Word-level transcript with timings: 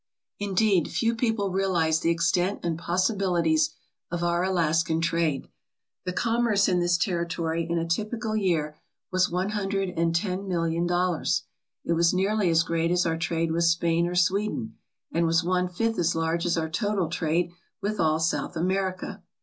Indeed, 0.39 0.87
few 0.91 1.13
people 1.15 1.51
realize 1.51 1.99
the 1.99 2.09
extent 2.09 2.61
and 2.63 2.75
possibilities 2.79 3.69
of 4.09 4.23
our 4.23 4.43
Alaskan 4.43 4.99
trade. 4.99 5.47
The 6.05 6.11
commerce 6.11 6.67
in 6.67 6.79
this 6.79 6.97
territory 6.97 7.67
in 7.69 7.77
a 7.77 7.85
typical 7.87 8.35
year 8.35 8.75
was 9.11 9.29
one 9.29 9.49
hundred 9.49 9.89
and 9.95 10.15
ten 10.15 10.47
million 10.47 10.87
dollars. 10.87 11.43
1 11.83 11.91
1 11.93 11.97
was 11.97 12.15
nearly 12.15 12.49
as 12.49 12.63
great 12.63 12.89
as 12.89 13.05
our 13.05 13.15
trade 13.15 13.51
with 13.51 13.65
Spain 13.65 14.07
or 14.07 14.15
Sweden, 14.15 14.75
and 15.11 15.27
was 15.27 15.43
one 15.43 15.69
fifth 15.69 15.99
as 15.99 16.15
large 16.15 16.47
as 16.47 16.57
our 16.57 16.67
total 16.67 17.07
trade 17.07 17.51
with 17.79 17.99
all 17.99 18.19
South 18.19 18.55
America. 18.55 19.21